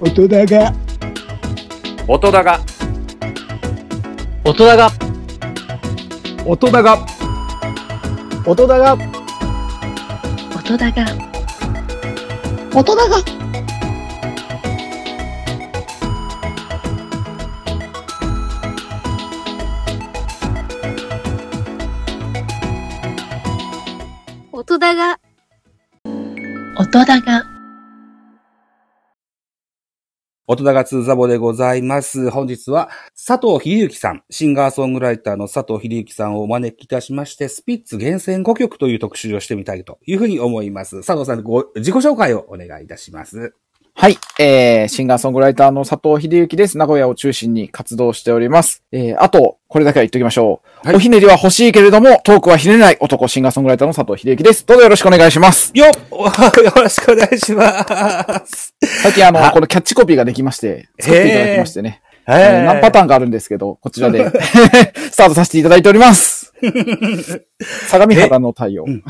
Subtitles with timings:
[0.00, 0.74] 音だが、
[2.08, 2.58] 音だが、
[4.44, 4.90] 音だが、
[6.44, 6.98] 音だが、
[8.44, 8.96] 音だが、
[10.56, 11.06] 音だが、
[12.74, 13.16] 音だが、
[24.52, 25.18] 音だが、
[26.76, 27.33] 音だが、
[30.54, 32.30] 大人が通ザボでございます。
[32.30, 40.98] 本日は佐藤秀幸さん、シンガーソングライターの佐藤秀幸さんをお招きいたしまして、スピッツ厳選5曲という特集をしてみたいというふうに思います。
[40.98, 43.56] 佐藤さん、ご自己紹介をお願いいたします。
[43.96, 46.76] はい、えー、シンガーソングライターの佐藤秀幸です。
[46.76, 48.82] 名古屋を中心に活動しております。
[48.90, 50.86] えー、あと、これだけは言っておきましょう。
[50.88, 54.66] はいおひねりは欲しいけれども、トークはひねれない男、シンガーソングライターの佐藤秀幸です。
[54.66, 55.70] どうぞよろしくお願いします。
[55.74, 58.74] よっ よろしくお願いします。
[59.02, 62.02] 最近あの、あこのキャッチコピーができまして、作っていただきましてね。
[62.26, 64.28] ええー何パターンかあるんですけど、こちらで
[65.12, 66.52] スタートさせていただいております。
[67.88, 68.84] 相模原の太陽。
[68.86, 69.04] うん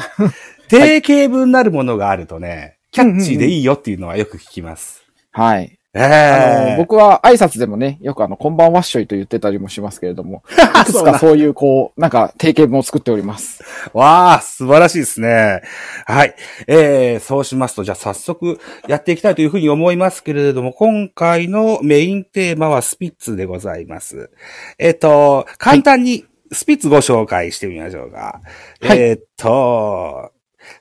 [0.68, 5.02] 定型文なるものがあるとね、キャッチーでいいよっていうのはよく聞きます。
[5.32, 5.80] はい。
[5.96, 10.44] ええ僕は挨拶でもね、よくあの、こんばんはっしょいと言ってたりもしますけれども、
[10.82, 13.64] いくつかそういうこう、なんか定型文を作っております。
[13.94, 15.62] わあ、素晴らしいですね。
[16.06, 16.36] はい。
[16.68, 24.30] えー、そうしますと、じゃあ早速やっていきたいというふうに思いますけれども、今回のメインテーマはスピッツでございます。
[24.78, 28.40] えっ、と、簡単にスピッツご紹介してみましょうか。
[28.82, 30.30] はいえっ、と、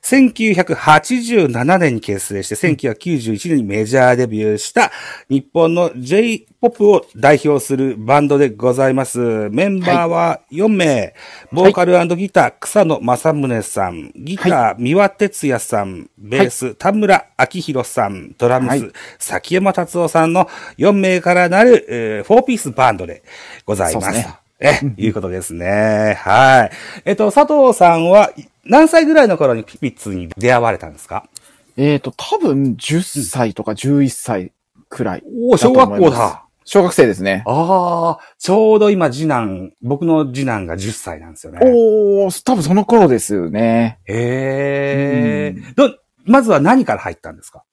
[0.02, 4.90] 1987年に結成して、1991年にメジャーデビューした
[5.28, 9.48] 日本の J-POP を代表するバンドでございます。
[9.50, 11.14] メンバーは4名、
[11.52, 18.92] ボーカルギター、草野正宗さん、ギター、三輪哲也さん、ベース、田村明宏さん、ドラムス、はい。
[19.18, 23.22] 崎山達夫さんの4名からなる、えー、4ピースバンドで
[23.64, 24.06] ございます。
[24.08, 24.44] すね。
[24.60, 26.16] え、いうことですね。
[26.20, 26.70] はい。
[27.04, 28.30] えっと、佐藤さんは、
[28.66, 31.28] 何歳ぐらいの頃にピピッツに出会われたんですか？
[31.76, 34.52] えっ、と、多分10歳とか11歳
[34.88, 35.22] くらい。
[35.48, 36.44] おお、小学校だ。
[36.66, 37.42] 小学生ですね。
[37.46, 41.58] ああ、ちょうど今次男、僕の次男が10歳なんですよね。
[41.62, 43.98] おー、多分その頃ですよね。
[44.06, 45.60] へえ。
[45.76, 45.94] ど、
[46.24, 47.64] まずは何から入ったんですか？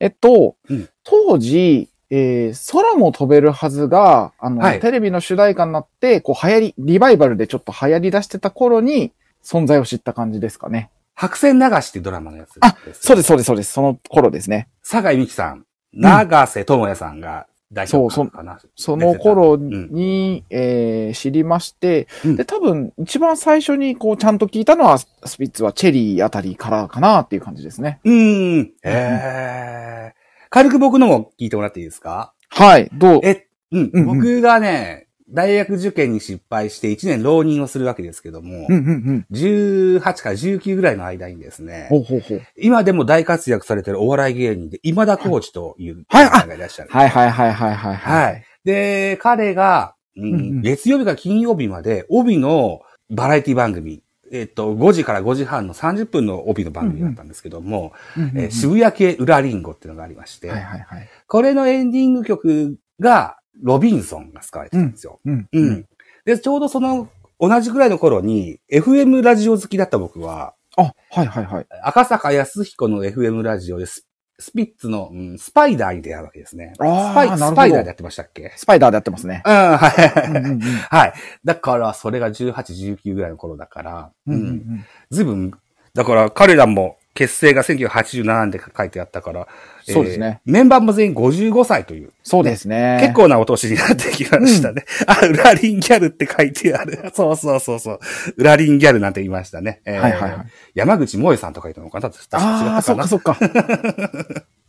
[0.00, 9.12] えっと、うん当時、えー空も飛べるはずが、あの、はいテレビの主題歌になって、こう流行り、リバイバルでちょっと流行り出してた頃に、
[9.44, 10.90] 存在を知った感じですかね。
[11.14, 13.72] 白線流しってドラマのやつあ、そうでです、そうです、そうです。
[13.72, 14.68] その頃ですね。
[14.82, 18.58] 坂井美紀さん、長瀬智也さんが代表そうかな。
[18.74, 25.06] その頃うんに、えー知りまして、うんで、多分、一番最初にこう、ちゃんと聞いたのは、ス
[25.38, 28.00] ピッツはチェリーあたりからかなっていう感じですね。
[28.04, 28.72] うーん。
[28.82, 30.14] ええ。
[30.50, 32.32] 軽く僕のも聞いてもらっていいですか？
[32.48, 33.20] はい、どう？
[33.22, 35.03] え、うん、うんうん僕がね、
[35.34, 39.26] 大学受験に失敗して1年浪人をするわけですけども、うん、うん、うん。
[39.32, 42.42] 18から19ぐらいの間にですね、ほうほうほう。
[42.56, 46.90] 今でも大活躍されてるお笑い芸人で、今田耕司というはい方がいらっしゃる。
[46.90, 47.96] はい、はい、はい、はい、はい。
[47.96, 48.44] はい。
[48.64, 54.00] で、彼が、うん月曜日から金曜日まで、帯のバラエティ番組、
[54.30, 61.08] えっと、5時から5時半の30分の帯の番組だったんですけども、うんうんうんえー渋谷系裏リンゴっていうのがありまして、はい、はい、はい。
[61.26, 65.20] これのエンディング曲が、ロビンソンが使われてたんですよ。
[65.24, 65.70] うん、う。
[65.70, 65.86] ん。
[66.24, 67.08] で、ちょうどその、
[67.40, 71.66] 同じぐらいの頃に、FM ラジオ好きだった僕は、あ、はい、はい、はい。
[71.82, 74.06] 赤坂康彦の FM ラジオでス、
[74.38, 76.72] スピッツの、うんスパイダーに出会うわけですね。
[76.80, 78.52] あースパイなるほどスパイダーでやってましたっけ？
[78.56, 79.42] スパイダーでやってますね。
[79.46, 79.88] うん、は
[80.26, 80.28] い。
[80.28, 81.12] うんうんうんはい。
[81.44, 82.52] だから、それが18、
[82.96, 85.52] 19ぐらいの頃だから、うんずいぶん、
[85.94, 89.46] だから彼らも結成が1987年で書いてあったから、
[89.84, 92.98] そうですねえーメンバーも全員55歳という、そうですね。
[93.00, 94.84] 結構なお年になってきましたね。
[95.06, 97.10] あ、裏リンギャルって書いてある。
[97.14, 97.98] そうそうそうそう。
[98.36, 99.80] 裏リンギャルなんて言いましたね。
[99.84, 100.46] えーはいはいはい。
[100.74, 102.10] 山口萌さんとか言ったのかな？
[102.10, 103.36] 確か違ああ、そっかそっか。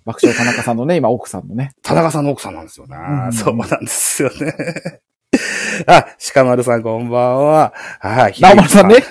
[0.05, 1.71] 爆笑田中さんのね、今奥さんのね。
[1.81, 2.95] 田中さんの奥さんなんですよね。
[2.95, 4.99] うんそうなんですよね。
[5.87, 7.73] あ、鹿丸さんこんばんは。
[7.99, 8.35] はい。
[8.39, 8.95] 直丸さんね。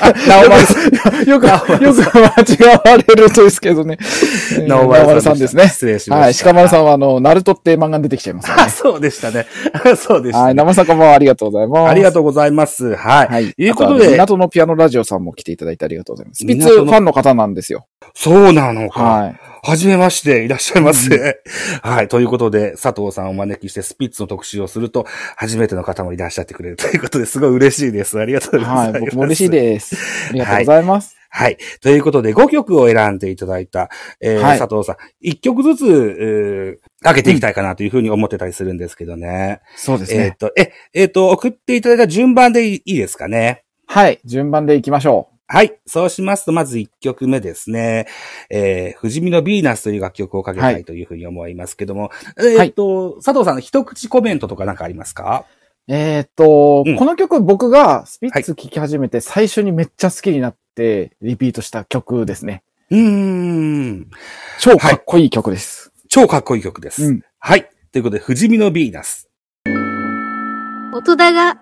[0.00, 1.24] あ、直丸さん。
[1.28, 2.26] よく、よく間
[2.70, 3.98] 違われるとですけどね。
[4.00, 5.68] えー直丸さんですね。
[5.68, 6.34] 失礼しましたはい。
[6.34, 8.72] 鹿丸さんは、あの、ナルトって漫画に出てきちゃいますからあ、ね。
[8.72, 9.46] そうでしたね。
[9.96, 10.54] そうでした、はい。
[10.54, 10.62] ね。
[10.62, 11.90] 生さんこんばんはありがとうございます。
[11.90, 12.94] ありがとうございます。
[12.96, 13.28] はい。
[13.28, 13.54] はい。
[13.56, 16.38] いうことあと港のピアノラジオさんも来ていただいてありがとうございます。
[16.38, 17.86] スピッツファンの方なんですよ。
[18.14, 19.02] そうなのか。
[19.02, 19.40] はい。
[19.62, 21.42] はじめまして、いらっしゃいませ。
[21.82, 22.08] はい。
[22.08, 25.06] ということで、佐藤さんをお招きしてスピッツの特集をすると、
[25.36, 28.18] 初めての方もいらっしゃってくれるということで、すごい嬉しいです。
[28.18, 28.92] ありがとうございます。
[28.92, 29.00] はい。
[29.00, 29.96] 僕も嬉しいです。
[30.30, 31.16] ありがとうございます。
[31.28, 31.58] はい。
[31.80, 39.62] ということで、5曲を選んでいただいた、えーはい佐藤さん、1曲ずつ、えーかけていきたいかなというふうに思ってたりするんですけどね。
[39.74, 40.24] そうですね。
[40.24, 43.64] えっと、え、えっ、と、送っていただいた順番でいいいいですかね？
[43.86, 44.20] はい。
[44.26, 45.80] 順番でいきましょはい。
[45.84, 48.06] そうしますと、まず1曲目ですね。
[48.50, 55.44] えー、不死身のヴィーナスという楽曲をかけたはいいというふうに思いますけども、えっ、と、佐藤さんの一口コメントとかなんかありますか？
[55.88, 55.92] う。
[55.92, 62.62] えーっと、うんこの曲僕がスピッツ聴き始めて最初にめっちゃ好きになってリピートした曲ですね。
[62.90, 64.10] うーん。
[64.60, 65.90] 超かっこいい曲です。
[66.08, 67.06] 超かっこいい曲です。
[67.06, 67.68] うんはい。
[67.90, 69.28] ということで、不死身のヴィーナス。
[70.94, 71.60] 音だが、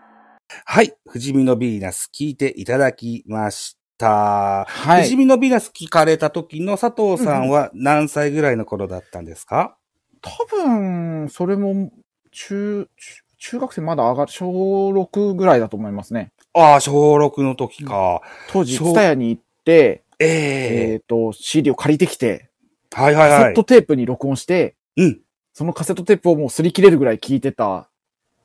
[0.66, 0.94] はい。
[1.08, 4.64] 不死身のヴィーナス聞いていただきました。
[4.64, 5.02] はい。
[5.02, 9.76] 不死身のヴィーナス聞かれた時の佐藤さんは何歳ぐらいの頃だったんですか、
[10.22, 11.90] 多分、それも、
[12.30, 14.50] 中、中中学生まだ上がる、小
[14.90, 16.32] 6ぐらいだと思いますね。
[16.54, 18.20] ああ、小6の時か。
[18.50, 22.50] 当時、小ツタヤに行って、えええっ、と、CD を借りてきて、
[22.92, 23.64] はいはいはいカセット。
[23.64, 25.20] テープに録音して、うん。
[25.52, 27.88] そのカセットテープをもう擦り切れるぐらい聞いてた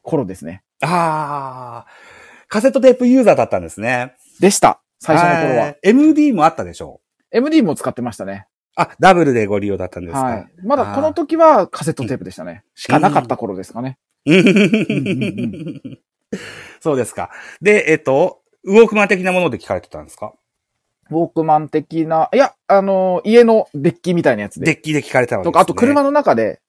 [0.03, 0.63] 頃ですね。
[0.81, 1.87] ああ、
[2.47, 4.13] カセットテープユーザーだったんですね。
[4.39, 4.82] でした。
[5.03, 5.67] 最初の頃は。
[5.69, 5.79] い。
[5.83, 7.01] MD もあったでしょ
[7.31, 8.47] MD も使ってましたね。
[8.75, 10.47] あ、ダブルでご利用だったんですか、はい。
[10.63, 12.63] まだこの時はカセットテープでしたね。
[12.73, 13.99] しかなかった頃ですかね。
[14.25, 15.99] うん
[16.79, 17.29] そうですか。
[17.61, 20.33] で、えっと、ウォークマン的なもので聞かれてたんですか？
[21.11, 24.65] ウォークマン的な、いや、あの、家のデッキみたいなやつで。
[24.65, 25.51] デッキで聞かれたわけです、ね。
[25.51, 26.61] とか、あと車の中で。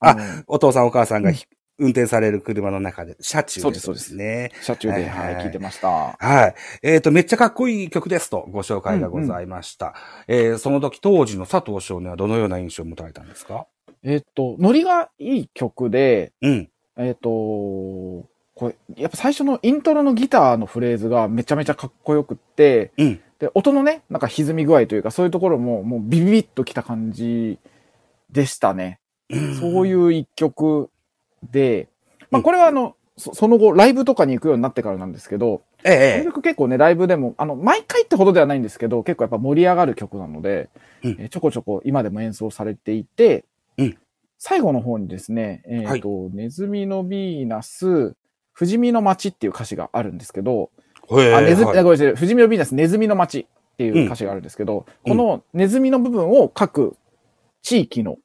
[0.00, 1.46] あのお父さんお母さんがうんひ、
[1.80, 4.52] 運転される車の中で、車中で、そうですそうですね。
[4.62, 5.88] 車中で、はいはい、はい聞いてました。
[5.88, 6.54] はい。
[6.82, 9.94] えっ、と、めっちゃかっこいい曲ですとご紹介がございました。
[10.28, 13.66] えーその時当時の佐藤少年はどのような印象を持たれたんですか？
[14.02, 16.70] えっと、ノリがいい曲で、うん。
[16.96, 18.28] えっと、こ
[18.62, 23.20] れ、やっぱ最初のイントロのギターのフレーズがめちゃめちゃかっこよくって、うん。
[23.38, 27.58] で、音のね、なんか歪み具合というか、そういうところも、もうビビビッときた感じ
[28.30, 29.00] でしたね。
[29.60, 30.90] そういう一曲
[31.42, 31.88] で、
[32.30, 32.42] まあうん。
[32.42, 40.70] これはあの、そその後、ライブとかに行くようになってからなんですけど、ええ、曲結構ね、ライブでも、あの、毎回ってほどではないんですけど、結構やっぱ盛り上がる曲なので、
[41.02, 41.10] うん。
[41.18, 43.44] えーちょこちょこ今でも演奏されていて、
[43.76, 43.98] うん。
[44.38, 48.16] 最後の方にですね、えっ、と、ネズミのビーナス、
[48.52, 50.70] 不死身の街っていう歌詞があるんですけど、
[51.10, 51.78] あ、ネズミ、はい。
[51.78, 55.10] あごめんなさい、不死身のビーナス、ネズミの街っていう歌詞があるんですけど、うん。
[55.10, 56.96] このネズミの部分を各
[57.62, 58.18] 地域の、うん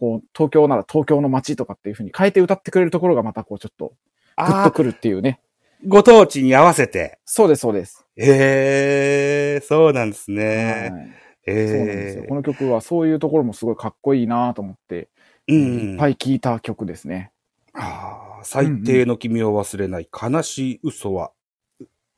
[0.00, 3.92] こう東京なら東京の街とかっていう風に変えて歌ってくれるところがまたこうちょっと
[4.38, 5.40] グッとくるっていうね。
[5.86, 7.18] ご当地に合わせて。
[7.24, 8.06] そうです、そうです。
[8.16, 10.90] へえ、そうなんですね。
[10.92, 12.26] はいそうなんですよへ。
[12.28, 15.08] この曲はそういうところもすごいかっこいいなと思って、
[15.48, 15.52] え。
[15.54, 15.96] ういっん。
[15.96, 17.32] ぱい聴いた曲ですね。
[17.74, 21.30] ああ、最低の君を忘れない、悲しい嘘は、う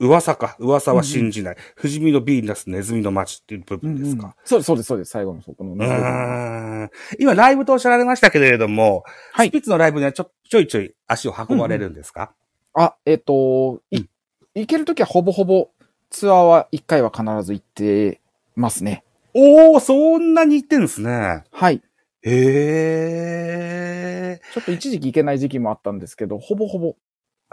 [0.02, 4.34] 噂か、噂は信じない、不死身のヴィーナス、ネズミの街っていう部分ですか？
[4.44, 5.10] そうです、そうです、そうです。
[5.12, 5.86] 最後のそこのうね。
[5.86, 6.90] ーん
[7.20, 12.32] 今、ライブとおっしゃられましたけれども、はいスピッツのライブにはちょちょいちょい足を運ばれるんですか、
[12.74, 14.08] あ、えっ、と、い、うん
[14.54, 15.70] 行けるときはほぼほぼ
[16.10, 18.20] ツアーは1回は必ず行って
[18.54, 19.04] ますね。
[19.34, 21.44] おー、そんなに行ってんですね。
[21.52, 21.80] はい。
[22.22, 24.40] へえ。
[24.52, 26.96] ちょっと一時期行けない時期もあったんですけど、ほぼほぼ。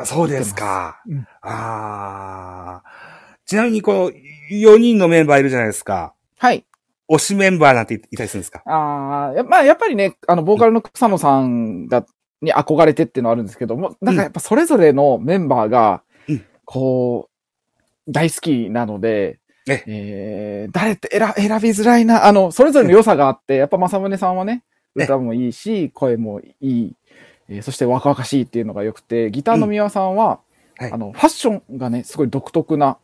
[0.01, 1.01] あそうですか。
[1.07, 2.83] うんああ。
[3.45, 4.11] ちなみに、この
[4.51, 6.13] 4人のメンバーいるじゃないですか。
[6.37, 6.65] はい。
[7.09, 8.61] 推しメンバーなんていたりするんですか？
[8.65, 12.05] ああ、やまあやっぱりね、あの、ボーカルの草野さんが、
[12.41, 17.29] に憧れてっていうのはあるんですけども、なんかやっぱそれぞれのメンバーがうん、こ
[18.07, 24.63] う、大好きなので、ええー、誰って選選びづらいな、あの、それぞれの良さがあって、やっぱ正宗さんはね、
[24.97, 26.95] え歌もいいし、声もいい、
[27.49, 30.39] えーそして若々しいっていうのが良くて、ギターの三輪さんは、
[30.77, 32.97] はいあの、ファッションがね、すごい独特な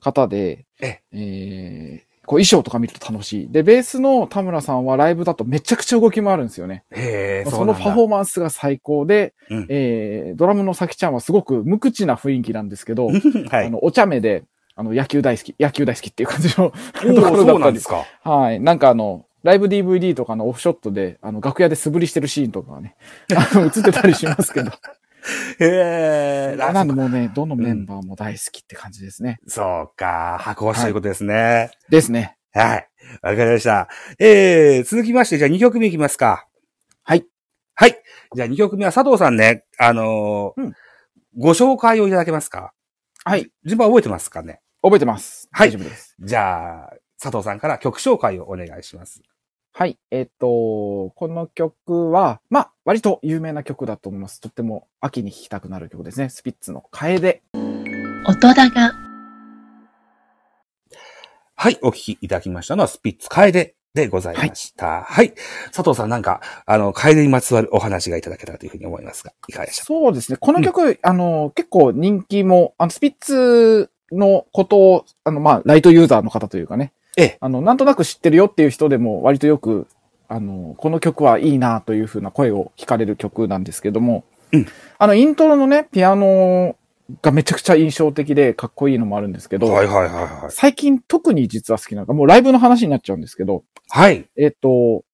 [0.00, 3.50] 方で、ええーこう衣装とか見ると楽しい。
[3.50, 6.84] で、ベースの田村さんはライブだとめちゃくちゃ動き回るんですよね。
[6.90, 13.06] へえ、そのパフォーーマンスが最高で、うんえードラムのさきちゃんはすごく無口な雰囲気なんですけど。
[13.50, 13.66] はい。
[13.68, 14.44] あの、お茶目で、
[14.76, 16.70] あの、野球大好き、野球大好きっていう感じのお
[17.16, 18.04] とこーろだったんですか。
[18.22, 18.60] はい。
[18.60, 22.96] なんかあの、ライブ DVD とかのオフショットで、あの、楽屋で素振りしてるシーンとかがね、
[23.34, 24.72] あの、映ってたりしますけど。
[25.60, 26.56] へえ。
[26.60, 29.38] あなんでもうね、どのメンバーも大好きって感じですね。
[29.46, 30.38] そうか。
[30.40, 31.70] 箱推しということですね。
[31.88, 32.36] ですね。
[32.52, 32.88] はい。
[33.22, 33.88] わ、かりました。
[34.18, 36.46] えー、続きまして、じゃあ2曲目いきますか。
[37.02, 37.26] はい。
[37.74, 37.98] はい。
[38.34, 40.72] じゃあ2曲目は佐藤さんね、あのーうん
[41.36, 42.72] ご紹介をいただけますか
[43.24, 43.48] はい。
[43.64, 45.48] 順番覚えてますかね覚えてます。
[45.52, 46.16] はい大丈夫です。
[46.20, 49.22] じゃあ、佐藤さんから曲紹介をお願いします。
[49.72, 49.98] はい。
[50.10, 54.40] えっ、と、この曲は、まあ、割と有名な曲だと思います。
[54.40, 56.28] とっても秋に聴きたくなる曲ですね。
[56.28, 57.42] スピッツの楓。
[58.26, 58.92] 音だが、
[61.56, 65.02] はい、お聞きいただきましたのはスピッツ楓でございました。
[65.02, 65.34] はい。
[65.72, 70.38] 佐藤さんなんか、あの、楓にまつわるお話がいただけたらというふうに思いますが、いかがでしょそうですね。
[70.38, 77.38] この曲、あの、結構人気も、あの、スピッツのことを、あの、まあ、ライトユーザーの方というかね、うええ。
[77.40, 79.88] あの、なんとなく知ってるよっていう人でも割とよく、
[80.28, 84.66] あの、この曲はいいなというふうな声を聞かれる曲なんですけども、うん
[84.98, 86.76] あの、イントロのね、ピアノ
[87.20, 90.50] がめちゃくちゃ印象的でかっこいいのもあるんですけど、はいはいはいはい。
[90.50, 94.26] 最近特に実は好きなのが、もうライブの話になっちゃうんですけど、はい。
[94.36, 95.04] えっ、と、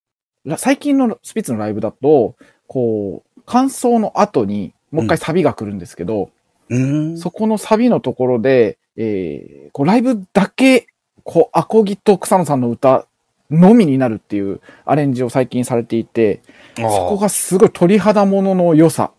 [0.45, 6.31] ら最近のスピッツのライブだと、こう、感想の後にもう一回サビが来るんですけど、
[6.69, 7.19] うーん。
[7.19, 10.87] そこのサビのところで、えー、こうライブだけ、
[11.25, 13.07] こう、アコギと草野さんの歌
[13.51, 16.43] のみになるっていうアレンジを最近されていて、
[16.77, 19.13] そそこがすごい鳥肌ものの良さ。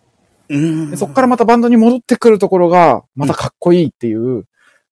[0.96, 4.46] そこからまたバンドに戻ってくるところが、またかっこいいっていう、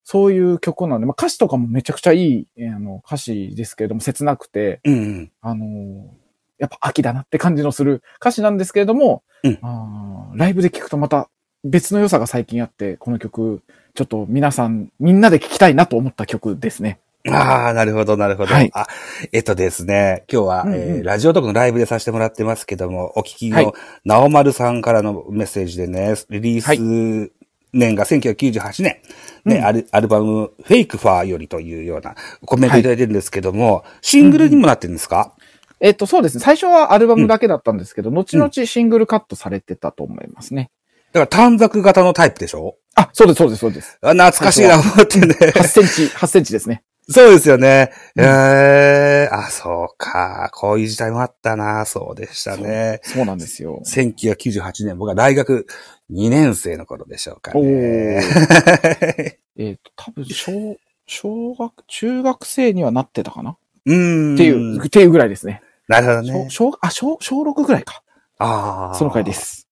[0.04, 5.32] そういう曲なんで、まあ歌詞とかもめちゃくちゃいい、えーあの、歌詞ですけれども、切なくて、うんうん。
[5.42, 6.24] あのー
[6.60, 11.30] やっぱ秋だなって感じのする歌詞なんですけれども、うんあーライブで聴くとまた
[11.66, 13.62] 別の良さが最近あって、この曲、
[13.94, 17.00] ちょっと皆さん、みんなで聴きたいなと思った曲ですね。
[17.32, 18.54] ああ、なるほど、なるほど。
[18.54, 18.88] はいあ、
[19.32, 27.32] えっとですね、今日は、うんうんえーラジオトークのライブでさせてもらってますけども、お聞きはいの、なおまるさんからのメッセージでね、リリース
[27.72, 28.98] 年が1998年、
[29.46, 32.16] ね、うんアルアルバム、フェイクファーよりというような
[32.46, 35.34] コメントいただいてるんですけども、シングルにもなってるんですか、
[35.80, 36.44] えっと、そうですね。
[36.44, 40.72] 最初はアルバムだけだったんですけど、後々シングルカットされてたと思いますね。
[41.14, 42.76] だから短冊型のタイプでしょ？
[42.96, 43.98] あ、そうです、そうです、そうです。
[44.02, 45.34] あ懐かしいな、思ってね。
[45.34, 46.84] 8センチ、8センチですね。
[47.10, 47.92] そうですよね。
[48.18, 50.50] ええあ、そうか。
[50.54, 51.86] こういう時代もあったな。
[51.86, 53.02] そうでしたね。
[53.04, 53.82] そうなんですよ。
[53.86, 55.68] 1998年、僕は大学
[56.12, 58.22] 2年生の頃でしょうかおね。
[59.58, 63.58] えっと、多分、小、小学、中学生にはなってたかな？
[63.86, 64.36] うーん。
[64.36, 65.62] っていう、っていうぐらいですね。
[65.90, 66.72] なるほどね小、。
[66.72, 68.02] 小、あ、小、小6ぐらいか。
[68.38, 68.96] ああ。
[68.96, 69.34] その回で。
[69.34, 69.63] す。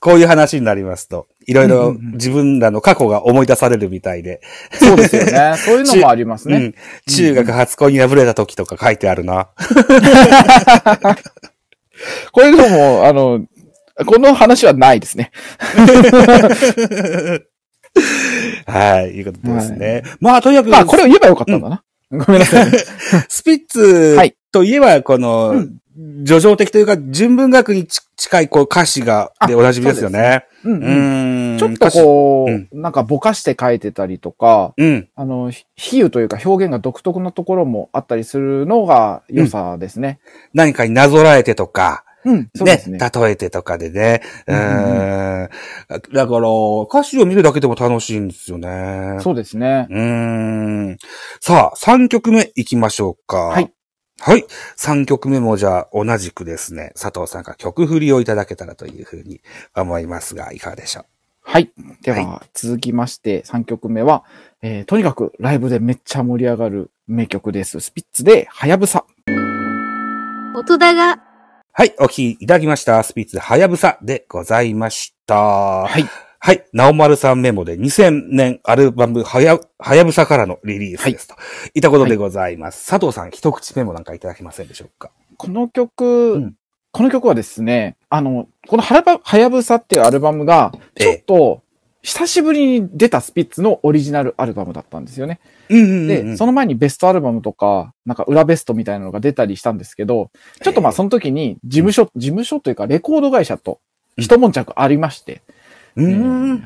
[0.00, 4.40] こういう話になりますと、いろいろうんうんうん自分らの過去が思い出されるみたいで。
[4.72, 5.54] そうですよね。
[5.58, 6.56] そういうのもありますね。
[6.56, 6.74] うん。
[7.08, 9.48] 中学初恋に破れた時とか書いてあるな。
[12.32, 13.44] これでも、あの、
[14.06, 15.32] この話はないですね。
[18.66, 20.04] はい、いうことですね。
[20.20, 21.82] まあ、とにかく、まあ、これを言えばよかったんだな。
[22.10, 22.78] ごめんなさいね。
[23.28, 25.76] スピッツはいといえば、この、うん
[26.24, 30.44] 叙情的というか、純文学にち近いこう歌詞が、でおなじみですよね。
[30.64, 31.58] うんううんん。
[31.58, 35.08] ちょっとこう、うんなんかぼかして書いてたりとか、うん。
[35.16, 40.20] あの、ひ比喩というか表現が独特なところもあったりするのが良さですね。
[40.54, 42.98] 何かになぞらえてとか、うん、そうですね。
[42.98, 44.22] 例えてとかでね。
[44.46, 45.48] ううん。
[46.12, 46.48] だから、
[46.88, 49.18] 歌詞を見るだけでも楽しいんですよね。
[49.20, 49.86] そうですね。
[49.88, 50.00] うー
[50.92, 50.96] ん。
[51.40, 53.36] さあ、3曲目行きましょうか。
[53.38, 53.72] はい。
[54.20, 54.44] はい。
[54.76, 59.40] 3曲目もじゃあ同じくですね、佐藤さんから曲振りをいただけたらというふうに
[59.76, 61.04] 思いますが、いかがでしょう？
[61.42, 61.70] はい。
[62.02, 64.24] では、は続きまして3曲目は、
[64.60, 67.80] えーとにかくライブでめっちゃ盛り上がる名曲です。
[67.80, 69.04] スピッツで、はやぶさ。
[70.54, 71.22] 音だが、
[71.72, 71.94] はい。
[72.00, 73.02] お聴きいただきました。
[73.04, 75.36] スピッツはやぶさでございました。
[75.36, 76.27] はい。
[76.40, 76.64] はい。
[76.72, 81.34] なおまるさんメモで2000年アルバムはや、はやぶさからのリリースですと。
[81.74, 82.86] い、ったことでございます。
[82.86, 85.10] 佐藤さん、一口メモなんかいただけませんでしょうか？
[85.36, 86.54] この曲、うん
[86.90, 91.62] この曲はですね、あの、このはやぶさっていうアルバムが、ちょっと、
[92.00, 95.38] 久しぶりに出たスピッツのオリジナルアルバムだったんですよね。
[95.68, 100.30] で、その前にベストアルバムとか、なんか裏ベストみたいなのが出たりしたんですけど、
[100.62, 103.80] ちょっとまあその時に事務所、事務所というかレコード会社と
[104.16, 105.42] 一悶着ありまして、うー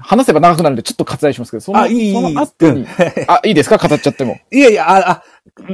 [0.01, 2.87] 話せば長くなるんでちょっと割愛しますけど、そのあいいその後に、
[3.29, 3.79] あ、いいですか？
[3.79, 4.39] 語っちゃっても。
[4.51, 5.23] いやいや、あ、あ、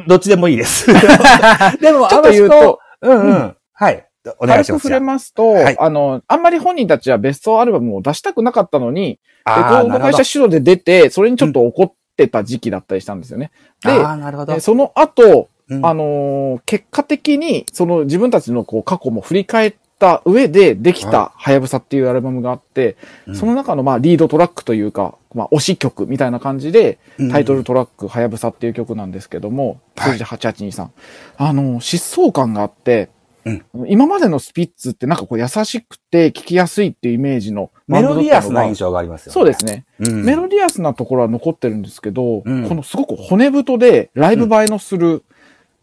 [0.07, 0.87] どっちでもいいです。
[1.81, 3.27] でも、ちょっと言うと、うんうん。
[3.29, 4.05] うんはい。
[4.41, 4.81] お願いします。
[4.81, 13.51] 軽く触れますと、はいあの、あんまり本人たちはベストアルバムを出したくなかったのに、レコあード会社主導で出て、それにちょっと怒ってた時期だったりしたんですよね。
[13.85, 14.53] で、あーなるほど。
[14.55, 26.99] でその後、うんあのー結果的に、その自分たちのこう過去も振り返った上でできた、はやぶさっていうアルバムがあって、うんその中のまあリードトラックというか、まあ推し曲みたいな感じで、
[27.31, 30.89] タイトルトラック、はやぶさっていう曲なんですけども、はい数字8823。
[31.37, 33.11] あのー疾走感があって、
[33.45, 38.87] うん今までのスピッツってなんかこう優しくて聴きやすいっていうイメージのメロディアスな印象。
[38.87, 39.35] 象がありますよね。
[39.35, 39.87] そうですね。
[40.01, 40.25] うん。
[40.25, 45.25] メロディアスなところは残ってるんですけど、うんこのすごく骨太でライブ映えのする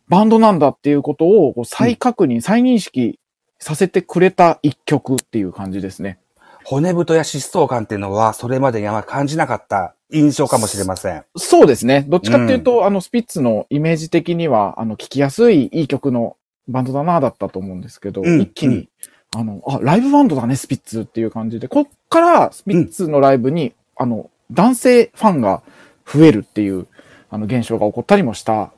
[0.07, 3.19] バンドなんだっていうことを再確認、再認識
[3.65, 6.19] させてくれた一曲っていう感じですね。
[6.65, 11.23] 骨太や疾走感っていうのは、それまでにあまり感じなかった印象かもしれません。
[11.35, 12.05] そうですね。
[12.07, 18.87] どっちかっていうと、あの、スピッツのイメージ的には、あの、聴きやすいいい曲のバンドだな、だったと思うんですけど、うん一気に、
[19.35, 25.63] あの、あ、ライブバンドだね、スピッツっていう感じで、こっからスピッツのライブに、あの、男性ファンが
[26.05, 26.85] 増えるっていう、
[27.31, 28.71] あの、現象が起こったりもした、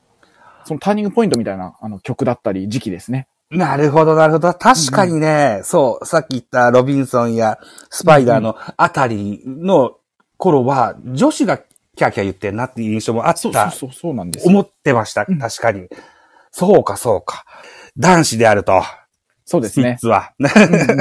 [0.64, 3.28] そのターニングポイントみたいな、あの、曲だったり、時期ですね。
[3.50, 4.54] なるほど、なるほど。
[4.54, 7.58] 確かにね、そう、さっき言ったロビンソンや
[7.90, 9.98] スパイダーのあたりの
[10.38, 13.40] 頃は、女子がキャーキャー言ってんなっていう印象もあった。
[13.40, 14.50] そうそうそう、なんですよ。
[14.50, 15.26] 思ってました。
[15.28, 15.88] うん確かに。
[16.52, 17.46] そうか、そうか。
[17.98, 18.84] 男子であると、
[19.46, 19.96] そうですね。
[19.98, 20.34] スピッツは。
[20.40, 20.50] うんう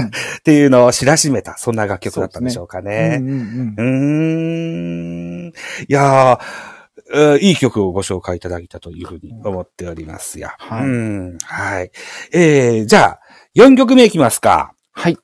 [0.03, 0.11] ん っ
[0.45, 3.19] ていうのを知らしめた、そんな楽曲だったんでしょうかうんね。
[3.21, 5.49] うんうんうーん。
[5.49, 5.53] い
[5.89, 6.39] やー、
[7.13, 10.51] えーいい曲をご紹介いただいたというふうに思っておりますよ。
[10.59, 11.39] はいうん。
[11.43, 11.91] はい。
[12.33, 13.21] えー、じゃあ、
[13.55, 14.73] 4曲目いきますか。
[14.93, 15.17] はい。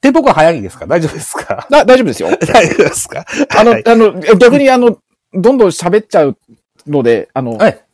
[0.00, 0.86] テンポが早いんですか？
[0.86, 1.66] 大丈夫ですか？
[1.70, 2.28] だ、大丈夫ですよ。
[2.46, 3.24] 大丈夫ですか？
[3.56, 4.98] あの、はいあの、逆にあの、
[5.32, 6.36] どんどん喋っちゃう
[6.86, 7.84] ので、あの、はい。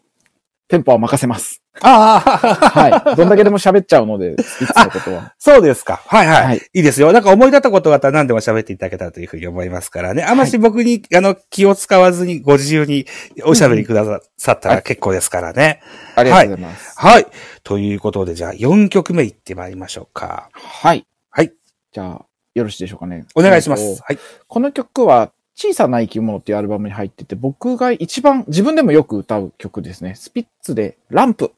[0.69, 1.60] テンポは任せます。
[1.83, 3.17] ああ、はい。
[3.17, 5.35] どんだけでも喋っちゃうので、スピッツのことは。
[5.39, 6.03] そうですか。
[6.07, 6.45] はいはい。
[6.45, 7.13] はいい、いですよ。
[7.13, 10.23] なんか思い立ったことがあったら何でも喋っていただけたらというふうに思いますからね。
[10.23, 13.07] あまし僕に、あの、気を使わずにご自由に
[13.45, 15.81] おしゃべりくださったら結構ですからね。
[16.17, 16.99] ありがとうございます。
[16.99, 17.27] はい。
[17.63, 20.51] ということで、じゃあ4曲目いってまいりましょうか。
[20.53, 21.07] はい。
[21.31, 21.53] はい。
[21.93, 23.27] じゃあ、よろしいでしょうかね。
[23.35, 23.97] お願いしまえっと。
[23.97, 24.19] すはい。
[24.47, 25.33] この曲は、
[25.63, 30.15] 小さな生き物っていうアルバムに入ってて、僕が一番自分でもよく歌う曲ですね。
[30.15, 31.53] スピッツで、ランプ。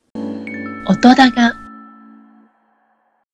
[0.84, 1.54] 音高。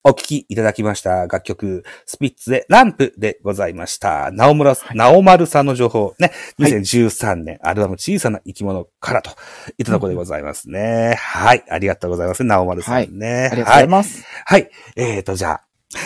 [0.04, 4.30] お聴きいただきました楽曲、スピッツでランプでございました。
[4.32, 9.30] なおむら、なおまるさんの情報ね、はい2013年、アルバム小さな生き物からと
[9.78, 11.14] いったところでございますね。
[11.18, 11.64] はい。
[11.70, 12.44] ありがとうございます。
[12.44, 13.48] なおまるさんね。
[13.50, 14.26] ありがとうございます。
[14.44, 14.70] はい。
[14.96, 15.64] えーと、じゃあ、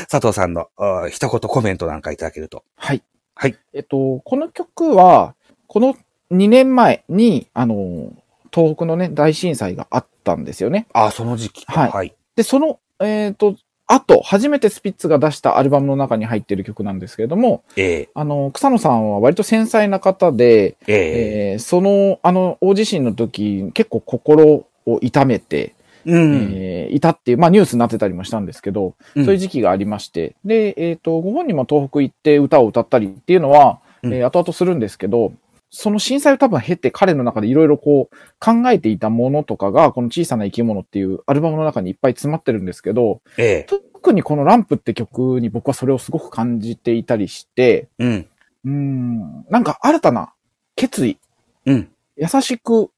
[0.08, 2.62] 佐藤さんのあ一言コメントなんかいただけると。
[2.76, 3.02] はい。
[3.34, 3.56] はい。
[3.72, 5.34] えっと、この曲は、
[5.66, 5.96] この
[6.30, 8.12] 2年前に、あの、
[8.54, 10.86] 東北のね、大震災があったんですよね。
[10.92, 11.64] あ、その時期。
[11.66, 12.14] はいはい。
[12.36, 13.56] で、その、えっ、と、
[13.86, 26.52] あと、初めてスピッツが出したアルバムの中に入っている曲なんですけれども、えあの、草野さんは割と繊細な方で、ー、ええーその、あの、大地震の時、結構心を痛めて、ー、うん。
[26.54, 35.32] えーいたっていう、まあニュースになってたりもしたんですけど、うんそういう時期がありまして、で、えっ、と、ご本人も東北行って歌を歌ったりっていうのは、うんえー後々するんですけど、
[35.74, 48.28] その震災を多分経て彼の中でいろいろこう考えていたものとかが、この小さな生き物っていうアルバムの中にいっぱい詰まってるんですけど、え特にこのランプって曲に僕はそれをすごく感じていたりして、ー、うん。
[48.64, 50.34] うーん、なんか新たな
[50.76, 51.18] 決意、
[51.64, 51.88] うん。
[52.16, 52.90] 優しく、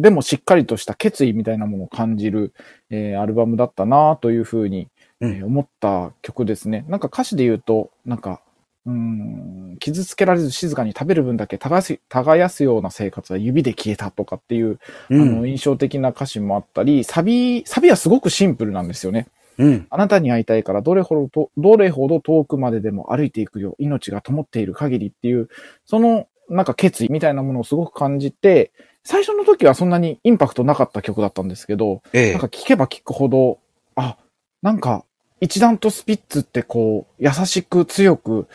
[0.00, 2.54] でもしっかりとした決意みたいなものを感じる、
[2.88, 4.88] えーアルバムだったなというふうに、
[5.20, 6.86] うんえー思った曲ですね。
[6.88, 8.40] なんか歌詞で言うと、なんか、
[8.86, 14.78] うーん、傷つけられず静かに食べる分だけ耕す耕すような生活は指で消えたとかっていう、
[15.10, 15.22] うん。
[15.22, 19.26] あの、印象的な歌詞もあったり、サビ、サビはすごくシンプルなんですよね。
[19.58, 19.86] うん。
[19.90, 23.74] あなたに会いたいからどれほどと、どれほど遠くまででも歩いていくよ。
[23.78, 25.48] 命が灯っている限りっていう、
[25.84, 28.70] そのなんか決意みたいなものをすごく感じて、
[29.02, 33.58] 最初の時はそんなにインパクトなかった曲だったんですけど、えなんか聴けば聴くほど、
[33.94, 34.16] あ、
[34.62, 35.04] なんか
[35.40, 38.48] 一段とスピッツってこう、優しく強く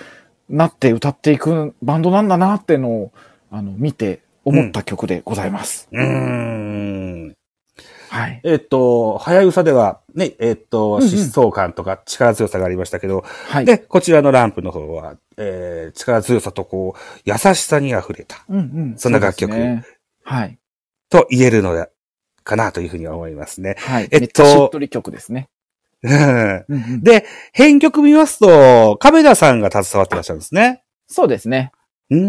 [0.51, 3.11] なって歌っていくバンドなんだなってのを、
[3.49, 5.87] あの、見て思った曲でございます。
[5.91, 7.35] うーん。
[8.09, 8.41] はい。
[8.43, 13.65] えっと、早草では、ね、えっと、うんうん疾走感とか力強さがありましたけど、はい。
[13.65, 18.61] で、こちらのランプの方は、えー、力強さとこう、優しさに溢れた、うんう
[18.93, 18.97] ん。
[18.97, 19.85] そんな楽曲ね
[20.23, 20.57] はい。
[21.09, 21.87] と言えるの
[22.43, 23.75] かなというふうに思いますね。
[23.79, 24.09] はい。
[24.11, 25.49] えっとしっとり曲ですね。
[26.03, 30.83] で、編曲見ますと、亀田さんが携わってらっしゃるんですね。
[31.07, 31.71] そうですね。
[32.09, 32.19] うー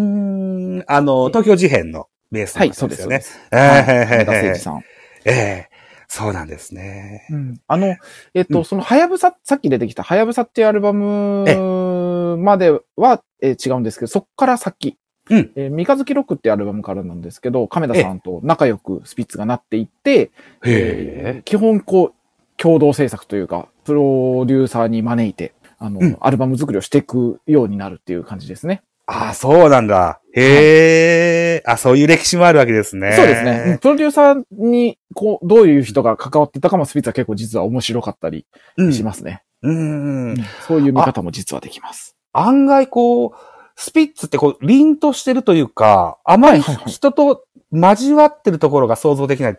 [0.81, 3.03] ん、あの、東京事変のベースはい、の方そうです。
[3.03, 3.21] よね。
[3.21, 3.49] そうです。
[3.53, 4.85] えはいー亀田誠二さん。
[5.25, 5.33] え
[5.69, 5.73] え
[6.09, 7.27] そうなんですね。
[7.31, 7.97] うんあの、
[8.35, 14.99] えっと、うんその、はやぶさ、さっき出てきた、はやぶさっていうアルバムまでは、えー違うんですけど、そっから先、
[15.31, 20.31] うんえー三日月ロックっていうアルバムからなんですけど、亀田さんと仲良くスピッツがなっていって、
[20.67, 22.15] えー基本、こう、
[22.63, 28.83] 共同制作というか、プロデューサーに招いて、あの、うんアルバム作りをしていくようになるっていう感じですね。
[29.07, 30.21] ああ、そうなんだ。
[30.33, 33.15] へえ、あ、そういう歴史もあるわけですね。
[33.17, 33.79] そうですね。
[33.83, 38.47] プロデューサーに、こう、どういう人が関わってたかもスピッツは結構実は面白かったり
[38.77, 38.93] うん。
[38.93, 39.43] しますね。
[39.63, 40.37] うんうん。
[40.69, 42.17] そういう見方も実はできます。
[42.33, 43.33] 案外こう、
[43.75, 49.59] スピッツってこう、凛としてるというか、あまりはいはいはい人と交わってるところが想像できない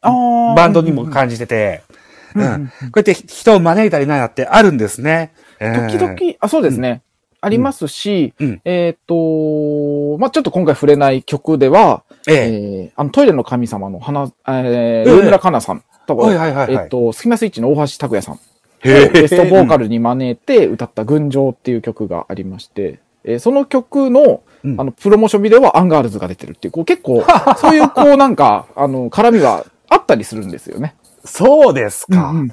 [0.00, 2.03] ババンドにも感じてて、うんうん
[2.34, 5.32] こうやって人を招いたりなんやってあるんですね。
[5.60, 7.02] えー時々、あ、そうですね。
[7.40, 8.46] ありますし、うん。
[8.48, 12.36] うんえっ、と、まあ、ちょっと今回触れない曲では、ええ。
[12.36, 15.10] えーあの、トイレの神様の花、えええ。
[15.10, 18.40] ー、上村かなさんとか、えっ、と、スキマスイッチの大橋拓也さん。
[18.80, 24.80] へゲストボーカルに招いて歌った群青っていう曲がありまして、えーその曲の、うん。
[24.80, 27.22] あの、プロモーションビデオはアンガールズが出てるっていう、こう結構、
[27.58, 30.94] そういうこうなんか、あの、絡みはあったりするんですよね。
[31.24, 32.30] そうですか。
[32.30, 32.48] うんうん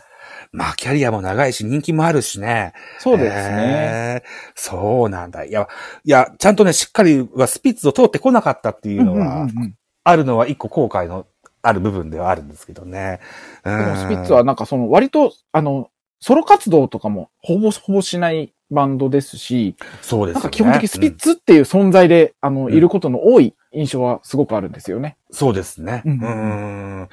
[0.53, 2.73] まあ、キャリアも長いし、人気もあるしね。
[2.99, 4.21] そうですね。
[4.21, 5.45] へーそうなんだ。
[5.45, 5.69] いや、
[6.03, 11.27] いや、ちゃんとね、しっかりはスピッツを通ってこなかったっていうのうんうんは、うんうんあるのは一個後悔の
[11.61, 13.19] ある部分ではあるんですけどね。
[13.63, 20.39] ででもスピッツはなんかその割と、あの、ソロ活動とかもほぼほぼしないバンドですし、そうですよね。
[20.39, 25.17] なんか基本的にスピッうんツっていう存在で、あの、んいることの多い印象はすごくあるんですよね。
[25.29, 26.01] そうですね。
[26.03, 27.09] ううんんん。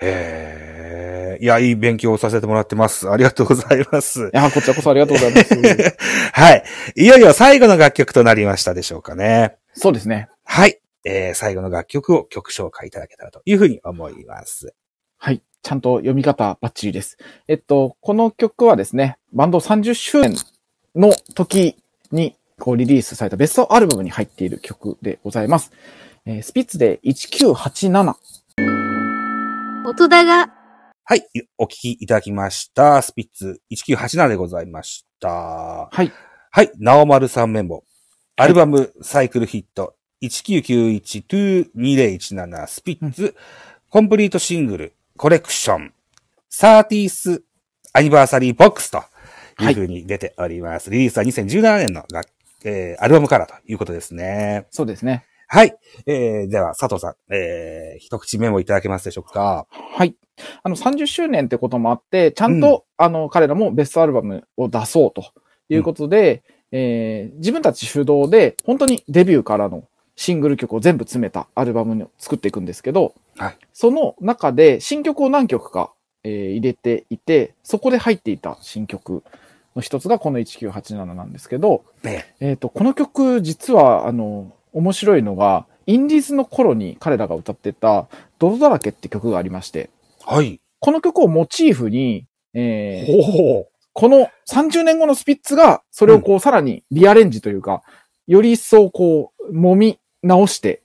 [0.00, 3.10] ええいや、いい勉強をさせてもらってます。
[3.10, 4.30] ありがとうございますい。
[4.32, 5.54] や、こちらこそありがとうございます。
[6.32, 6.64] はい。
[6.96, 9.56] いよいよ最後の楽曲となりましたでしょうかね。
[9.72, 10.28] そうですね。
[10.44, 10.80] はい。
[11.04, 14.74] えー、最後の楽曲を曲紹介いただけたらというふうに思います。
[15.16, 15.42] はい。
[15.62, 17.16] ちゃんと読み方バッチリです。
[17.48, 20.36] えっと、この曲はですね、バンド30周年
[20.94, 21.76] の時
[22.12, 25.72] にこうリリースされたベストアルバムに入っている曲でございます。
[26.26, 28.14] えースピッツで1987。
[29.90, 30.52] 音だが、
[31.04, 31.26] はい。
[31.58, 33.02] お聞きいただきました。
[33.02, 35.28] スピッツ1987でございました。
[35.28, 36.12] はい。
[36.52, 36.70] はい。
[36.78, 37.82] なおまるさんメモ。
[38.36, 43.34] アルバムサイクルヒット1991-2017スピッツ、
[43.88, 45.92] コンプリートシングルコレクション
[46.48, 47.42] サーティース
[47.92, 49.02] アニバーサリーボックスと
[49.60, 50.88] いう風に出ております。
[50.90, 52.30] リリースは2017年の楽、
[52.64, 54.66] えーアルバムからということですね。
[54.70, 55.26] そうですね。
[55.52, 55.76] はい。
[56.06, 59.66] えー、では、佐藤さん、えー、一口メモいただけますでしょうか？
[59.68, 60.14] はい。
[60.62, 65.32] あの、30周年ってこともあって、ちゃんと、あの、彼らもベストアルバムを出そうと
[65.68, 73.58] いうことで、えー自分たち主導で、本当にデビューからのシングル曲を全部詰めたアルバムを作っていくんですけど、はい。
[73.72, 79.24] その中で新曲を何曲か、えー入れていて、そこで入っていた新曲
[79.74, 82.52] の一つがこの1987なんですけど、ねえ。
[82.52, 89.90] っ、と、この曲実は、あの、面白いのが、インディーズの頃に彼らが歌ってた、泥だらけって曲がありまして、
[90.24, 90.60] はい。
[90.78, 97.82] この曲をモチーフに、えーほこの30年後のスピッツが、それをこう、さらにリアレンジというか、
[98.26, 100.82] より一層こう、揉み直して、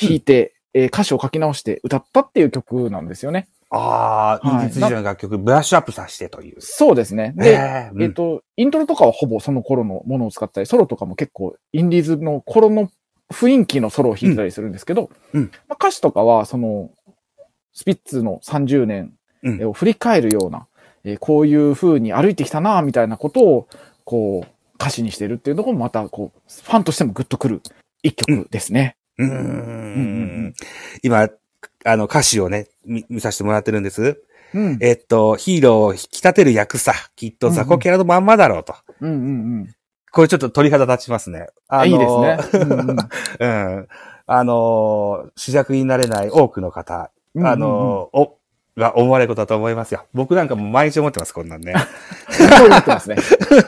[0.00, 3.48] 弾いて、えー歌詞を書き直して歌ったっていう曲なんですよね。
[3.70, 6.56] ああ、はいインディーズ時代の楽曲、ブラッシュアップさせてという。
[6.60, 7.32] そうですね。
[7.36, 12.90] で、えーえっ、と、イントロとかはほぼその頃のものを使ったり、ソロとかも結構、インディーズの頃の
[13.32, 16.90] 雰囲気のソロを弾いてたりするんですけど、うんうんまあ、歌詞とかは、その、
[17.72, 20.66] スピッツの30年うんを振り返るような、
[21.04, 23.68] えーこういう風に歩いてきたな、みたいなことを、
[24.04, 27.60] こう、歌詞にしてるっていうのもまた、こう、ファンとしてもグッとくる
[28.02, 28.96] 一曲ですね。
[29.18, 30.54] うーうんうんうんん。
[31.02, 31.28] 今、
[31.84, 34.22] あの、歌詞をね、見見させてもらってるんです。
[34.54, 34.78] うん。
[34.80, 36.94] えっと、ヒーローを引き立てる役さ。
[37.16, 38.74] きっと雑魚キャラのまんまだろうと。
[39.00, 39.28] うんうんう
[39.64, 39.74] ん。
[40.12, 41.48] これちょっと鳥肌立ちますね。
[41.68, 42.64] あいいのですね。
[42.64, 43.88] うんうんうん。
[44.26, 48.38] あの、主役になれない多くの方、うんうんうんあの、お、
[48.76, 50.04] が思われることだと思いますよ。
[50.12, 51.74] 僕なんかもう毎日思ってます、こんなんね。
[52.30, 53.16] そう言ってますね。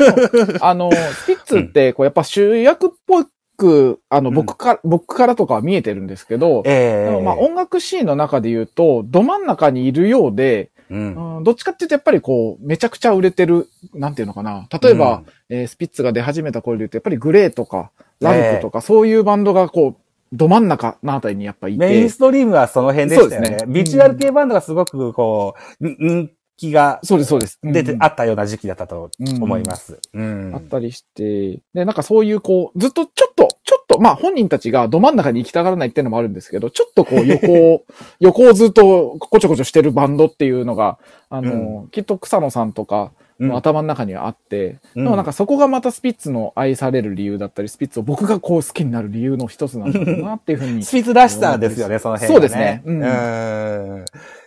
[0.60, 3.24] あの、スピッツって、こう、やっぱ主役っぽ
[3.56, 11.36] く、あの、うん僕から、僕からとかは見えてるんですけど、ええまあ、音楽シーンの中で言うと、ど真ん中にいるようで、うん。
[11.36, 14.66] うんどっちかっていうと、やっぱりこう、めちゃくちゃ売れてる、なんていうのかな。
[14.82, 21.78] 例えば、えースピッツが出始めた頃で言うと、やっぱりグレーとか、ラルクとか、そういうバンドがこう、ど真ん中のあたりにやっぱいて。
[21.78, 23.46] メインストリームはその辺でしたよね。
[23.46, 27.58] そうですねビジュアル系バンドがすごくこう、ん人気がそうです、そうです。
[27.62, 29.98] 出て、うんあったような時期だったと思います。
[30.12, 30.52] うん。
[30.54, 33.48] あったりして、で、なんかそういうこう、ずっとちょっと、
[33.84, 37.84] っと、まあ本人たちがど真ん中に行きたがらないっていうのもあるんですけど、ちょっとこう横を、
[38.20, 50.84] 横をずっとこちょこちょしてるバンドっていうのが、あの、きっと草野さんとかの頭の中にはあって、うんでもなんかそこがまたスピッツの愛される理由だったり、スピッツを僕がこう好きになる理由の一つなんだろうなっていうふうに。
[50.84, 52.48] スピッツらしさですよね、その辺が、ね。
[52.48, 54.04] そうですねうんうん。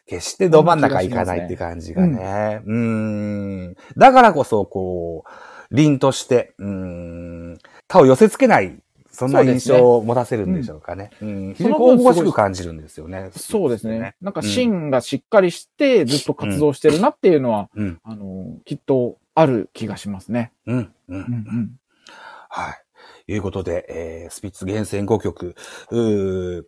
[0.08, 2.62] 決してど真ん中行かないって感じがね。
[2.66, 3.76] うん。
[3.98, 5.30] だからこそ、こう、
[5.72, 8.78] 凛として、うん、他を寄せ付けない、
[9.18, 11.10] そんな印象を持たせるんでしょうかね。
[11.22, 11.54] うん。
[11.56, 13.32] 非常にこうその分すごい大しく感じるんですよね。
[13.36, 14.16] そうですね。
[14.22, 18.00] なんかうん芯がしっかりしてずっと活動してるなっていうのは、うん。
[18.04, 20.52] あの、きっとある気がしますね。
[20.68, 20.78] うん。
[20.78, 20.94] うん。
[21.10, 21.72] うんうん。
[22.50, 23.34] はい。
[23.34, 25.56] いうことで、えー、スピッツ厳選5曲、
[25.90, 26.68] う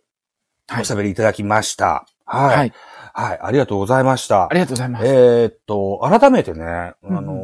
[0.78, 2.06] おしゃべりいただきました。
[2.24, 2.56] はい。
[2.56, 2.72] はい。
[3.12, 3.38] はい。
[3.42, 4.48] ありがとうございましたあ。
[4.52, 5.06] りがとうございます。
[5.06, 7.34] えーっと、改めてね、あうんうんの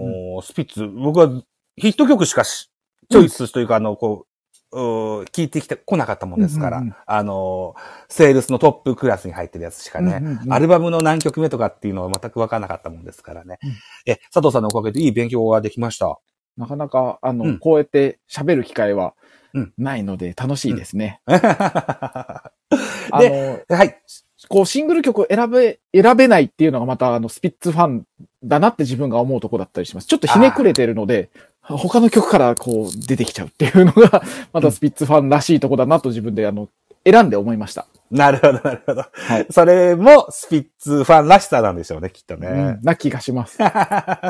[0.40, 1.28] ースピッツ、僕は
[1.76, 2.70] ヒット曲しかし
[3.10, 4.35] チョイスというか、あの、こう、うー
[4.78, 7.74] 聞いてきてこなかったもんですから、うんうんうんあの、
[8.08, 13.58] セールスのトップクラスに入ってるやつしかね、うんうんうんアルバムの何曲目とかっていうのは全くわからなかったもんですからね。
[13.62, 13.72] うん
[14.06, 16.18] え、佐藤さんのおかげでいい勉強ができました？
[16.56, 19.14] なかなか、あの、うんこうやって喋る機会は
[19.54, 21.20] うんないので楽しいですね。
[21.26, 22.50] は
[23.12, 23.94] あの、い。
[24.48, 28.04] こうシングル曲を選べ、選べないっていうのがまたあのスピッツファン
[28.44, 30.06] だなって自分が思うとこだったりします。
[30.06, 31.30] ちょっとひねくれてるので、
[31.68, 36.68] 他の曲からこう出てきちゃうっていうのが、 またスピッツファンらしいとこだなと自分であの、
[37.04, 37.86] 選んで思いました。
[38.10, 39.04] なるほど、なるほど。
[39.12, 39.46] はい。
[39.50, 42.48] それもスピッツファンらしさなんでしょうね、きっとね。
[42.48, 43.58] うん、な気がします。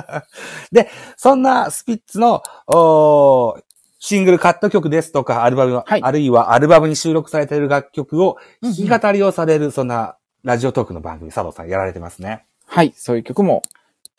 [0.72, 3.62] で、そんなスピッツの、おー
[3.99, 12.44] シングルカット曲ですとか、アルバム、はいあるいはアルバムに収録されている楽曲を弾き語りをされる、そんなラジオトークの番組、佐藤さんやられてますね。
[12.66, 12.92] はい。
[12.96, 13.62] そういう曲も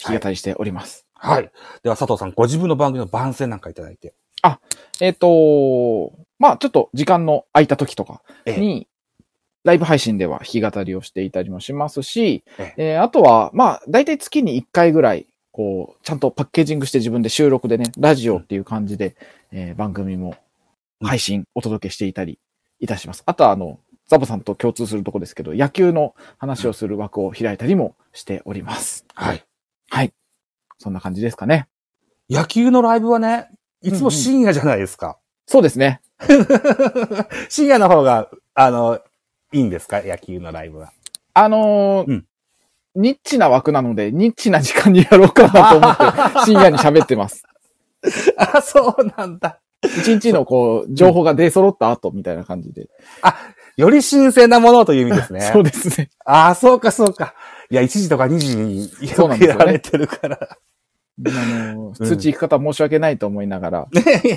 [0.04, 1.06] 弾き語りしております。
[1.06, 1.07] はい。
[1.84, 4.14] では佐藤さん、ご自分の番組の番宣なんかいただいて。
[5.02, 8.88] えっ、と、まあちょっと時間の空いた時とかええに、
[9.64, 19.16] ライブ配信では弾き語りをしていたりもしますし、ええーあとは、まあ大体月に1回ぐらい、こう、ちゃんとパッケージングして自分で収録でね、ラジオっていう感じで、
[19.52, 20.36] えー番組も
[21.02, 22.40] 配信、お届けしていたり
[22.80, 23.24] いたします。
[23.26, 29.06] あとは、あの、ザボさんと共通するとこですけど、野球の話をする枠を開いたりもしております。
[29.14, 29.44] はい。
[29.90, 30.14] はい。
[30.78, 31.68] そんな感じですかね。
[32.30, 33.50] 野球のライブはね、
[33.82, 35.18] いつも深夜じゃないですか。
[35.46, 36.02] そうですね。
[37.50, 39.00] 深夜の方が、あの、
[39.54, 40.02] いいんですか？
[40.02, 40.92] 野球のライブは。
[41.34, 42.26] あのーうん
[43.00, 46.04] ニッチな枠なので、ニッチな時間にやろうかなと思って、
[46.52, 47.44] 深夜に喋ってます。
[48.38, 49.60] あ、そうなんだ。
[49.84, 52.90] 一日のこう、情報が出揃った後みたいな感じで。
[53.76, 55.42] より新鮮なものという意味ですね。
[55.42, 56.10] そうですね。
[56.26, 57.36] ああ、そうか、そうか。
[57.70, 58.90] いや、1時とか2時に
[59.46, 60.58] やられてるから。
[61.26, 61.30] あ
[61.74, 63.88] のー、通知行く方申し訳ないと思いながら、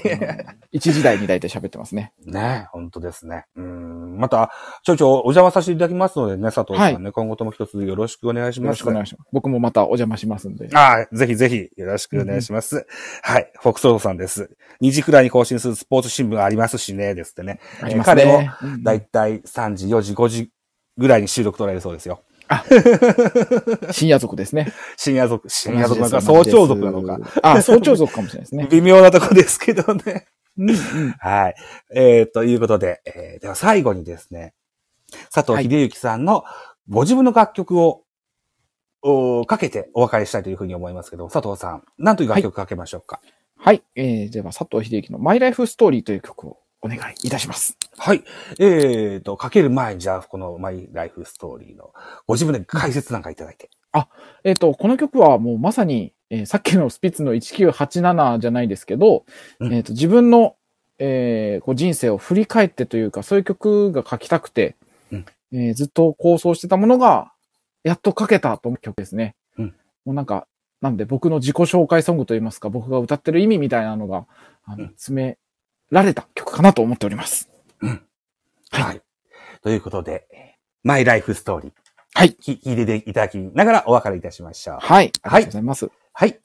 [0.73, 2.13] 一時台に大体喋ってますね。
[2.25, 3.45] ね本当ですね。
[3.57, 4.19] うん。
[4.19, 4.51] また、
[4.83, 8.67] ちょいちょいお邪魔させていただきますのでね、佐藤さんね、今後とも一つよろしくお願いします。
[8.67, 9.29] よろしくお願いします。
[9.33, 10.69] 僕もまたお邪魔しますんで。
[10.73, 12.87] ああ、ぜひぜひよろしくお願いします。
[13.23, 13.51] はい。
[13.61, 14.57] フォックソードさんです。
[14.83, 17.61] 2時くらいに更新するスポーツ新聞ありますしね、ですってね。
[17.83, 18.23] ありますね。
[18.23, 20.51] 彼もうんだいたい3時、4時、5時
[20.97, 22.23] ぐらいに収録取られるそうですよ。
[23.93, 24.73] 深夜族ですね。
[24.97, 27.19] 深夜族、深夜族なのか、早朝族なのか。。
[27.43, 28.67] あ、早朝族かもしれないですね。
[28.71, 30.27] 微妙なとこですけどね。
[30.59, 30.77] うんうん
[31.21, 31.55] はい。
[31.95, 34.55] えー、ということで、えーでは最後にですね、
[35.33, 36.45] 佐藤秀幸さんの
[36.89, 38.03] ご自分の楽曲を、
[39.03, 43.21] おかけてお別れしたいというふうに思いますけど、佐藤さん、何という楽曲かけましょうか？
[43.57, 43.83] はい。
[43.95, 47.77] えー、では佐藤秀幸のマイライフストーリーという曲をお願いいたします。
[47.99, 48.25] はい。
[48.59, 51.93] えーと、かける前に、じゃあ、このマイライフストーリーの
[52.27, 53.69] ご自分で解説なんかいただいて。
[54.45, 59.25] えっ、と、この曲はもうまさに、えーさっきのスピッツの1987じゃないですけど、
[59.59, 60.57] うんえっ、と、自分の、
[60.99, 64.77] えーこう人生を振り返ってというか、そういう曲が書きたくて、
[65.13, 67.33] うんえーずっと構想してたものが、
[67.83, 69.35] やっと書けたと思う曲ですね。
[69.59, 70.47] うんもうなんか、
[70.81, 74.27] なんで僕の自己紹介ソングといいますか、僕が歌ってる意味みたいなのが、
[74.65, 75.39] あのうん詰め
[75.91, 77.49] られた曲かなと思っております。
[77.81, 78.03] うん。
[78.71, 79.03] はいはい。
[79.63, 80.27] ということで、
[80.83, 81.73] マイライフストーリー。
[82.15, 82.35] はい。
[82.35, 84.79] き聞いていただきながらお別れいたしましょう。
[84.81, 85.13] はい。
[85.23, 85.91] ありがとうございます。
[86.13, 86.41] はい。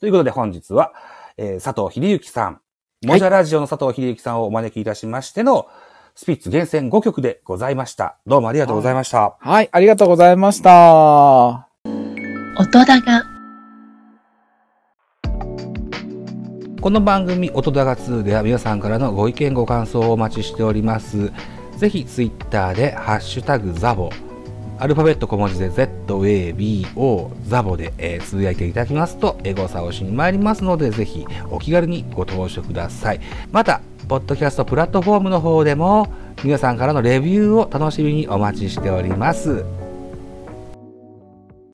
[0.00, 0.92] ということで本日は、
[1.36, 2.60] えー佐藤秀幸さん、
[3.04, 5.68] モジャラジオの佐藤秀幸さんをお招きいたしましての、
[6.14, 8.16] スピッツ厳選5曲でございました。
[8.26, 9.36] どうもありがとうございました。
[9.38, 9.68] はい。
[9.70, 11.68] ありがとうございました。
[12.58, 13.35] 音だが、
[16.86, 21.32] この番組、音だが2では皆さんからのご意見ご感想をお待ちしております。
[21.78, 24.08] ぜひツイッターで、ハッシュタグザボ、
[24.78, 33.20] アルファベット小文字で ZABO、ザボで、えつぶやいていただきますと、エゴサをしに参りますので、ぜひお気軽にご投書ください。
[33.50, 36.06] また、ポッドキャストプラットフォームの方でも、
[36.44, 39.64] 皆さんからのレビューを楽しみにお待ちしております。